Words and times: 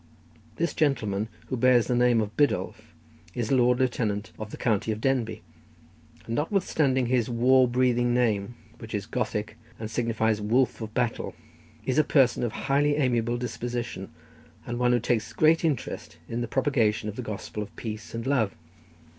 This 0.55 0.73
gentleman, 0.73 1.29
who 1.49 1.55
bears 1.57 1.85
the 1.85 1.93
name 1.93 2.21
of 2.21 2.35
Biddulph, 2.35 2.95
is 3.35 3.51
Lord 3.51 3.77
Lieutenant 3.79 4.31
of 4.39 4.49
the 4.49 4.57
county 4.57 4.91
of 4.91 4.99
Denbigh, 4.99 5.41
and 6.25 6.33
notwithstanding 6.33 7.05
his 7.05 7.29
war 7.29 7.67
breathing 7.67 8.11
name, 8.11 8.55
which 8.79 8.95
is 8.95 9.05
Gothic, 9.05 9.57
and 9.79 9.91
signifies 9.91 10.41
Wolf 10.41 10.81
of 10.81 10.91
Battle, 10.95 11.35
is 11.85 11.99
a 11.99 12.03
person 12.03 12.41
of 12.41 12.51
highly 12.51 12.95
amiable 12.95 13.37
disposition, 13.37 14.09
and 14.65 14.79
one 14.79 14.91
who 14.91 14.99
takes 14.99 15.33
great 15.33 15.63
interest 15.63 16.17
in 16.27 16.41
the 16.41 16.47
propagation 16.47 17.07
of 17.07 17.15
the 17.15 17.21
Gospel 17.21 17.61
of 17.61 17.75
peace 17.75 18.15
and 18.15 18.25
love. 18.25 18.55